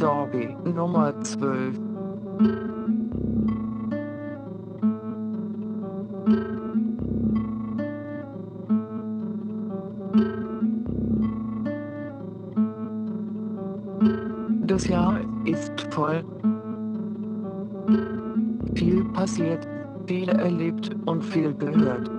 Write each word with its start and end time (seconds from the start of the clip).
Montagssorge 0.00 0.56
Nummer 0.64 1.12
12. 1.22 1.78
Das 14.66 14.88
Jahr 14.88 15.20
ist 15.44 15.80
voll. 15.90 16.24
Viel 18.74 19.04
passiert, 19.12 19.68
viel 20.06 20.28
erlebt 20.30 20.90
und 21.04 21.22
viel 21.22 21.52
gehört. 21.54 22.10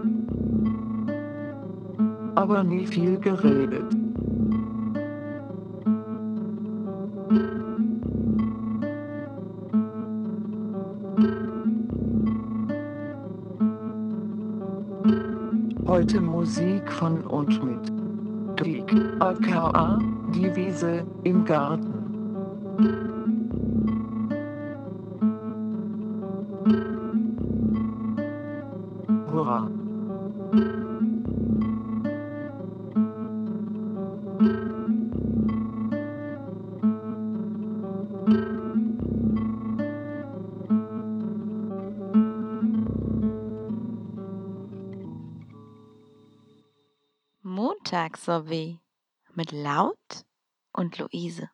Aber 2.35 2.63
nie 2.63 2.85
viel 2.85 3.17
geredet. 3.19 3.70
Von 17.01 17.21
und 17.21 17.63
mit 17.63 18.57
Krieg, 18.57 18.93
aka 19.19 19.97
die 20.35 20.55
Wiese 20.55 21.03
im 21.23 21.43
Garten. 21.43 21.90
Montagssorbet 48.11 48.77
mit 49.35 49.53
Laut 49.53 50.25
und 50.73 50.97
Luise. 50.97 51.49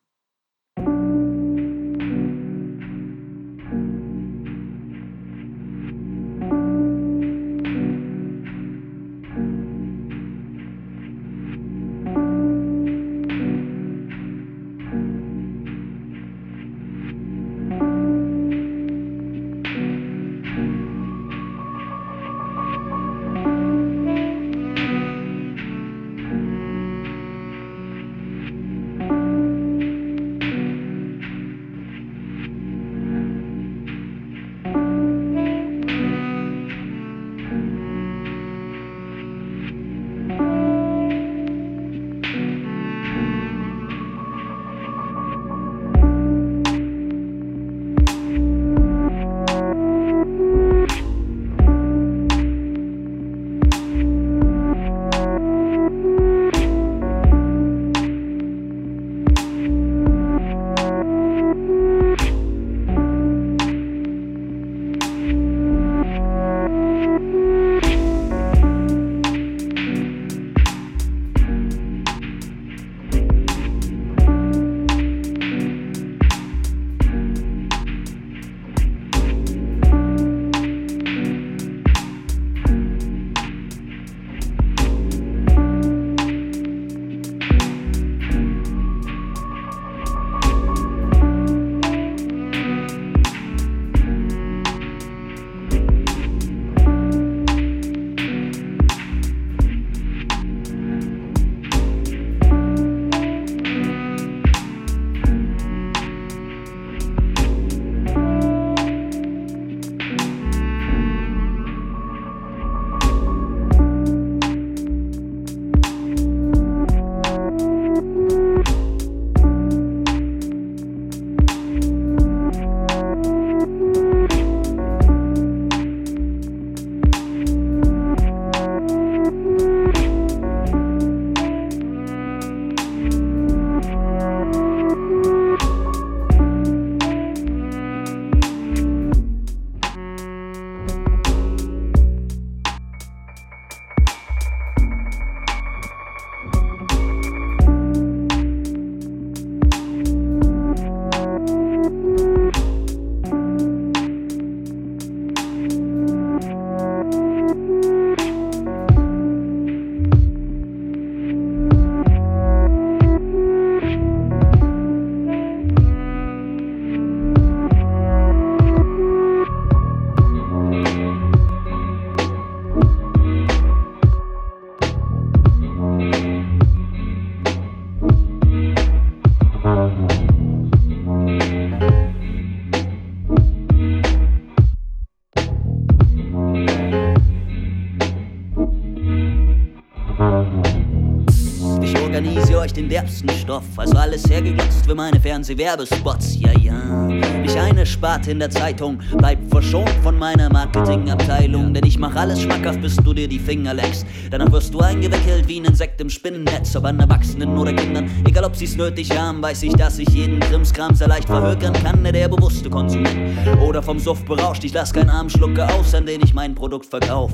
Stoff, 193.48 193.64
also 193.78 193.96
alles 193.96 194.28
hergeglitzt 194.28 194.84
für 194.84 194.94
meine 194.94 195.18
Fernsehwerbespots. 195.18 196.38
Ja, 196.38 196.52
ja. 196.52 196.74
Nicht 197.06 197.56
eine 197.56 197.86
Sparte 197.86 198.30
in 198.30 198.40
der 198.40 198.50
Zeitung 198.50 198.98
bleibt 199.16 199.50
verschont 199.50 199.88
von 200.02 200.18
meiner 200.18 200.52
Marketingabteilung, 200.52 201.72
denn 201.72 201.86
ich 201.86 201.98
mach 201.98 202.14
alles 202.14 202.42
schmackhaft, 202.42 202.82
bis 202.82 202.96
du 202.96 203.14
dir 203.14 203.26
die 203.26 203.38
Finger 203.38 203.72
leckst. 203.72 204.04
Danach 204.30 204.52
wirst 204.52 204.74
du 204.74 204.80
eingewickelt 204.80 205.48
wie 205.48 205.60
ein 205.60 205.64
Insekt 205.64 205.98
im 206.02 206.10
Spinnennetz, 206.10 206.76
ob 206.76 206.84
an 206.84 207.00
Erwachsenen 207.00 207.56
oder 207.56 207.72
Kindern. 207.72 208.10
Egal 208.26 208.44
ob 208.44 208.54
sie's 208.54 208.76
nötig 208.76 209.18
haben, 209.18 209.40
weiß 209.40 209.62
ich, 209.62 209.72
dass 209.72 209.98
ich 209.98 210.10
jeden 210.10 210.40
Krimskram 210.40 210.94
sehr 210.94 211.08
leicht 211.08 211.28
verhökern 211.28 211.72
kann, 211.72 212.02
ne, 212.02 212.12
der 212.12 212.28
bewusste 212.28 212.68
Konsument. 212.68 213.18
Oder 213.62 213.82
vom 213.82 213.98
Suff 213.98 214.22
berauscht, 214.26 214.62
ich 214.64 214.74
lass 214.74 214.92
keinen 214.92 215.08
armen 215.08 215.30
Schlucke 215.30 215.66
aus, 215.72 215.94
an 215.94 216.04
den 216.04 216.20
ich 216.22 216.34
mein 216.34 216.54
Produkt 216.54 216.84
verkauf. 216.84 217.32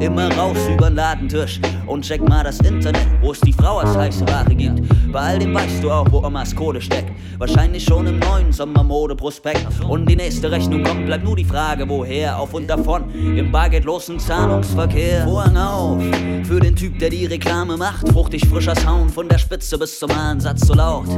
Immer 0.00 0.30
raus 0.36 0.58
übern 0.70 0.94
Ladentisch 0.94 1.58
und 1.86 2.04
check 2.04 2.20
mal 2.28 2.44
das 2.44 2.58
Internet, 2.60 3.06
wo 3.22 3.32
es 3.32 3.40
die 3.40 3.52
Frau 3.52 3.78
als 3.78 3.96
heiße 3.96 4.26
Ware 4.28 4.54
gibt. 4.54 4.82
Bei 5.10 5.20
all 5.20 5.38
dem 5.38 5.54
weißt 5.54 5.82
du 5.82 5.90
auch, 5.90 6.06
wo 6.10 6.18
Omas 6.18 6.54
Kohle 6.54 6.80
steckt. 6.80 7.10
Wahrscheinlich 7.38 7.84
schon 7.84 8.06
im 8.06 8.18
neuen 8.18 8.52
Sommermode-Prospekt. 8.52 9.66
Und 9.88 10.06
die 10.06 10.16
nächste 10.16 10.50
Rechnung 10.50 10.82
kommt, 10.82 11.06
bleibt 11.06 11.24
nur 11.24 11.36
die 11.36 11.44
Frage, 11.44 11.88
woher, 11.88 12.38
auf 12.38 12.52
und 12.52 12.68
davon. 12.68 13.10
Im 13.14 13.50
bargeldlosen 13.50 14.18
Zahlungsverkehr. 14.18 15.24
Vorhang 15.24 15.56
auf 15.56 16.02
für 16.44 16.60
den 16.60 16.76
Typ, 16.76 16.98
der 16.98 17.10
die 17.10 17.26
Reklame 17.26 17.76
macht. 17.76 18.08
Fruchtig 18.08 18.46
frischer 18.46 18.76
Sound 18.76 19.10
von 19.10 19.28
der 19.28 19.38
Spitze 19.38 19.78
bis 19.78 19.98
zum 19.98 20.10
Ansatz 20.10 20.66
so 20.66 20.74
laut, 20.74 21.08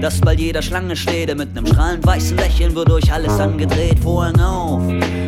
dass 0.00 0.20
bald 0.20 0.38
jeder 0.38 0.62
Schlange 0.62 0.94
steht. 0.94 1.36
Mit 1.36 1.54
nem 1.54 1.66
strahlend 1.66 2.06
weißen 2.06 2.36
Lächeln 2.36 2.74
wird 2.74 2.88
durch 2.88 3.12
alles 3.12 3.38
angedreht. 3.38 3.98
Vorhang 3.98 4.38
auf 4.40 4.82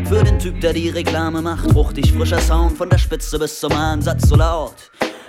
für 0.08 0.22
den 0.25 0.38
Typ, 0.38 0.60
der 0.60 0.72
die 0.72 0.88
Reklame 0.88 1.43
macht. 1.43 1.70
Fruchtig 1.72 2.12
frischer 2.12 2.40
Sound 2.40 2.72
von 2.72 2.88
der 2.92 2.98
Spitze 2.98 3.38
bis 3.38 3.58
zum 3.58 3.72
Ansatz 3.72 4.28
so 4.28 4.36
laut. 4.36 4.74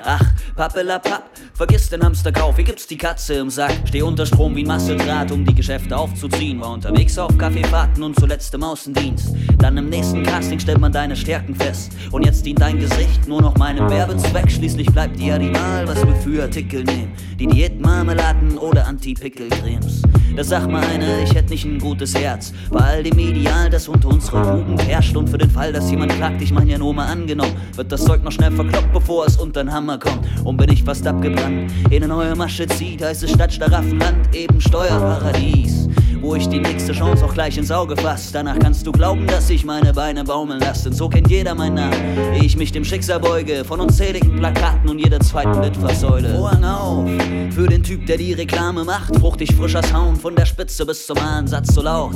Ach, 0.06 0.22
pappelapapp, 0.56 1.30
vergiss 1.54 1.90
den 1.90 2.04
Hamsterkauf, 2.04 2.58
hier 2.58 2.66
gibt's 2.66 2.86
die 2.88 2.98
Katze 2.98 3.36
im 3.36 3.50
Sack. 3.50 3.72
Steh 3.86 4.02
unter 4.02 4.26
Strom 4.26 4.54
wie 4.56 4.66
Massedraht, 4.66 5.32
um 5.32 5.46
die 5.46 5.56
Geschäfte 5.56 5.96
aufzuziehen. 5.96 6.60
War 6.60 6.72
unterwegs 6.72 7.18
auf 7.18 7.38
Kaffeefahrten 7.38 8.04
und 8.04 8.20
zuletzt 8.20 8.54
im 8.54 8.64
Außendienst. 8.64 9.34
Dann 9.60 9.78
im 9.78 9.90
nächsten 9.90 10.24
Casting 10.24 10.60
stellt 10.60 10.80
man 10.80 10.92
deine 10.92 11.16
Stärken 11.16 11.56
fest. 11.56 11.94
Und 12.12 12.26
jetzt 12.26 12.46
dient 12.46 12.60
dein 12.60 12.80
Gesicht 12.80 13.28
nur 13.28 13.42
noch 13.42 13.56
meinem 13.58 13.90
Werbezweck. 13.90 14.52
Schließlich 14.52 14.88
bleibt 14.88 15.18
dir 15.18 15.40
die 15.40 15.54
Wahl, 15.54 15.88
was 15.88 16.06
wir 16.06 16.16
für 16.18 16.44
Artikel 16.44 16.84
nehmen. 16.84 17.14
Die 17.40 17.48
Diätmarmeladen 17.48 18.58
oder 18.58 18.86
Anti-Pickel-Cremes. 18.86 20.02
Da 20.36 20.44
sag 20.44 20.68
mal 20.68 20.84
eine, 20.84 21.24
ich 21.24 21.34
hätt 21.34 21.50
nicht 21.50 21.64
ein 21.64 21.80
gutes 21.80 22.16
Herz. 22.16 22.54
Bei 22.72 22.80
all 22.80 23.04
dem 23.04 23.18
Ideal, 23.20 23.70
das 23.70 23.88
unter 23.88 24.10
unserer 24.10 24.58
Jugend 24.58 24.86
herrscht. 24.86 25.16
Und 25.16 25.30
für 25.30 25.38
den 25.38 25.50
Fall, 25.50 25.72
dass 25.72 25.90
jemand 25.92 26.14
klagt, 26.16 26.42
ich 26.42 26.52
mein 26.52 26.68
ja 26.68 26.78
nur 26.78 26.94
mal 26.94 27.06
angenommen, 27.06 27.56
wird 27.76 27.92
das 27.92 28.04
Zeug 28.04 28.24
noch 28.24 28.32
schnell 28.32 28.52
verkloppt, 28.52 28.92
bevor 28.92 29.28
es 29.28 29.38
unter 29.38 29.64
den 29.64 29.72
Hammer 29.72 29.93
kommt. 29.98 30.20
Und 30.44 30.58
bin 30.58 30.70
ich 30.72 30.84
fast 30.84 31.06
abgebrannt, 31.08 31.72
in 31.90 32.04
eine 32.04 32.08
neue 32.08 32.36
Masche 32.36 32.68
zieht, 32.68 33.04
heißt 33.04 33.24
es 33.24 33.32
statt 33.32 33.54
Staraffenland 33.54 34.36
eben 34.36 34.60
Steuerparadies 34.60 35.90
wo 36.24 36.36
ich 36.36 36.48
die 36.48 36.60
nächste 36.60 36.94
Chance 36.94 37.26
auch 37.26 37.34
gleich 37.34 37.58
ins 37.58 37.70
Auge 37.70 37.98
fass. 37.98 38.32
Danach 38.32 38.58
kannst 38.58 38.88
du 38.88 38.94
glauben, 38.94 39.28
dass 39.28 39.50
ich 39.50 39.66
meine 39.66 39.94
Beine 39.94 40.24
baumeln 40.24 40.62
lasse. 40.62 40.86
Denn 40.86 40.94
so 40.94 41.10
kennt 41.10 41.30
jeder 41.30 41.54
meinen 41.54 41.76
Namen, 41.76 42.34
ehe 42.34 42.46
ich 42.46 42.56
mich 42.56 42.72
dem 42.72 42.86
Schicksal 42.86 43.20
beuge. 43.20 43.66
Von 43.66 43.82
unzähligen 43.82 44.38
Plakaten 44.38 44.90
und 44.90 45.00
jeder 45.00 45.20
zweiten 45.20 45.62
Litfaßsäule. 45.62 46.36
Vorhang 46.38 46.64
auf 46.64 47.10
für 47.52 47.68
den 47.68 47.84
Typ, 47.84 48.06
der 48.06 48.18
die 48.18 48.34
Reklame 48.34 48.86
macht. 48.86 49.16
Fruchtig 49.18 49.54
frischer 49.54 49.84
Sound 49.84 50.18
von 50.18 50.34
der 50.36 50.46
Spitze 50.46 50.86
bis 50.86 51.06
zum 51.06 51.18
Ansatz 51.18 51.76
so 51.76 51.82
laut, 51.82 52.16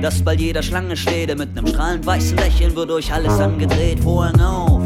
dass 0.00 0.22
bald 0.22 0.40
jeder 0.40 0.62
Schlange 0.62 0.96
steht. 0.96 1.36
Mit 1.36 1.54
nem 1.54 1.66
strahlend 1.66 2.06
weißen 2.06 2.38
Lächeln 2.38 2.76
wird 2.76 2.90
durch 2.90 3.12
alles 3.12 3.38
angedreht. 3.40 3.98
Vorhang 4.00 4.40
auf 4.40 4.82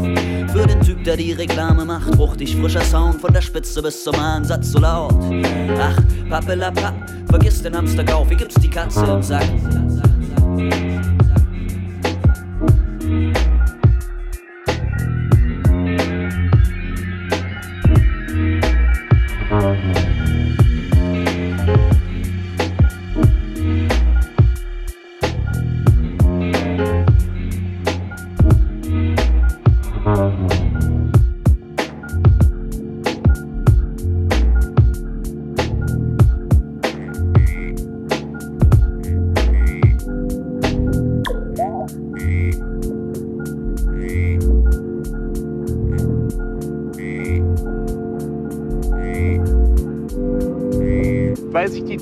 für 0.55 0.65
den 0.65 0.79
Typ, 0.79 1.03
der 1.03 1.17
die 1.17 1.33
Reklame 1.33 1.83
macht. 1.83 2.15
Fruchtig 2.15 2.55
frischer 2.55 2.81
Sound 2.81 3.19
von 3.19 3.33
der 3.33 3.41
Spitze 3.41 3.81
bis 3.81 4.03
zum 4.03 4.15
Ansatz 4.15 4.71
so 4.71 4.79
laut. 4.79 5.13
Ach, 5.77 5.97
pappelapapp, 6.29 6.93
vergiss 7.29 7.61
den 7.61 7.75
Hamsterkauf, 7.75 8.29
hier 8.29 8.37
gibt's 8.37 8.55
die 8.55 8.69
Katze 8.69 9.05
im 9.05 9.21
Sack. 9.21 9.43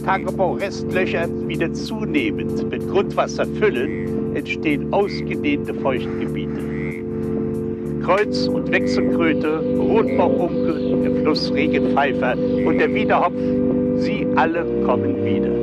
Tagebaurestlöcher 0.04 1.28
wieder 1.48 1.72
zunehmend 1.74 2.70
mit 2.70 2.88
Grundwasser 2.90 3.46
füllen, 3.46 4.36
entstehen 4.36 4.92
ausgedehnte 4.94 5.74
Feuchtgebiete. 5.74 6.62
Kreuz- 8.04 8.48
und 8.48 8.70
Wechselkröte, 8.70 9.60
Rotbauchunke, 9.78 11.04
der 11.04 11.22
Fluss 11.22 11.54
Regenpfeifer 11.54 12.34
und 12.66 12.78
der 12.78 12.94
Wiederhopf, 12.94 13.40
sie 13.98 14.28
alle 14.36 14.66
kommen 14.86 15.24
wieder. 15.24 15.63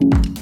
Música 0.00 0.34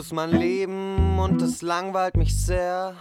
Ist 0.00 0.12
mein 0.14 0.30
Leben 0.30 1.18
und 1.18 1.42
es 1.42 1.60
langweilt 1.60 2.16
mich 2.16 2.34
sehr. 2.34 2.96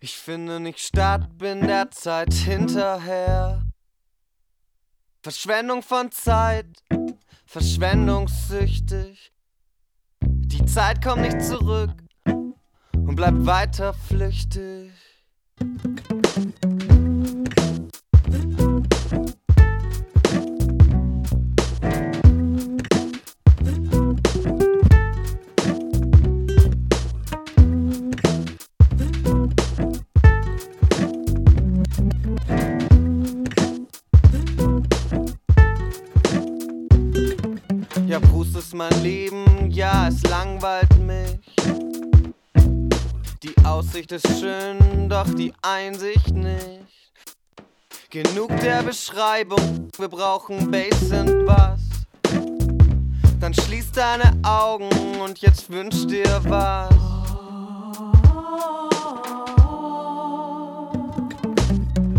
Ich 0.00 0.18
finde 0.18 0.60
nicht 0.60 0.78
statt, 0.78 1.38
bin 1.38 1.66
der 1.66 1.90
Zeit 1.90 2.34
hinterher. 2.34 3.62
Verschwendung 5.22 5.82
von 5.82 6.12
Zeit, 6.12 6.66
verschwendungssüchtig. 7.46 9.32
Die 10.20 10.66
Zeit 10.66 11.02
kommt 11.02 11.22
nicht 11.22 11.40
zurück 11.40 11.94
und 12.26 13.16
bleibt 13.16 13.46
weiter 13.46 13.94
flüchtig. 13.94 14.92
Aussicht 44.06 44.24
ist 44.24 44.40
schön, 44.40 45.08
doch 45.08 45.28
die 45.34 45.52
Einsicht 45.62 46.32
nicht. 46.32 47.12
Genug 48.10 48.48
der 48.60 48.82
Beschreibung, 48.82 49.88
wir 49.98 50.08
brauchen 50.08 50.70
Bass 50.70 51.10
und 51.10 51.44
Bass. 51.46 51.80
Dann 53.40 53.52
schließ 53.52 53.92
deine 53.92 54.32
Augen 54.44 54.88
und 55.20 55.38
jetzt 55.38 55.70
wünsch 55.70 56.06
dir 56.06 56.40
was. 56.44 56.94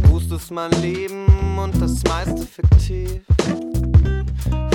Brust 0.04 0.32
ist 0.32 0.52
mein 0.52 0.72
Leben 0.82 1.58
und 1.58 1.82
das 1.82 2.04
meiste 2.04 2.46
fiktiv. 2.46 3.22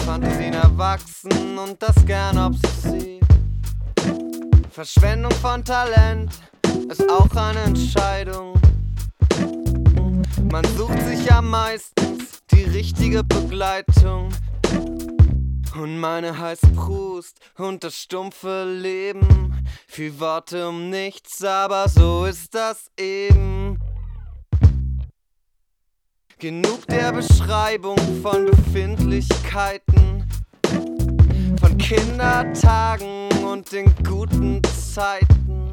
Fantasien 0.06 0.54
erwachsen 0.54 1.58
und 1.58 1.82
das 1.82 1.94
gern 2.06 2.38
obsessiv. 2.38 3.22
Verschwendung 4.70 5.32
von 5.32 5.62
Talent 5.62 6.30
ist 6.92 7.08
auch 7.08 7.34
eine 7.36 7.60
Entscheidung. 7.60 8.52
Man 10.50 10.64
sucht 10.76 11.00
sich 11.00 11.24
ja 11.24 11.40
meistens 11.40 12.42
die 12.50 12.64
richtige 12.64 13.24
Begleitung. 13.24 14.28
Und 15.74 15.98
meine 15.98 16.38
heißt 16.38 16.74
Brust 16.74 17.38
und 17.56 17.82
das 17.82 17.94
stumpfe 17.94 18.64
Leben. 18.64 19.64
Viel 19.86 20.20
Worte 20.20 20.68
um 20.68 20.90
nichts, 20.90 21.42
aber 21.42 21.88
so 21.88 22.26
ist 22.26 22.54
das 22.54 22.90
eben. 22.98 23.78
Genug 26.38 26.86
der 26.88 27.12
Beschreibung 27.12 27.96
von 28.20 28.44
Befindlichkeiten, 28.44 30.28
von 31.58 31.78
Kindertagen 31.78 33.30
und 33.42 33.72
den 33.72 33.94
guten 34.04 34.60
Zeiten. 34.64 35.71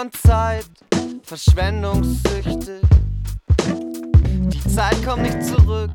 Von 0.00 0.12
Zeit, 0.12 0.64
verschwendungssüchtig. 1.22 2.80
Die 4.48 4.74
Zeit 4.74 4.96
kommt 5.04 5.24
nicht 5.24 5.44
zurück 5.44 5.90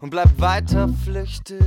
und 0.00 0.08
bleibt 0.08 0.40
weiter 0.40 0.88
flüchtig. 1.04 1.60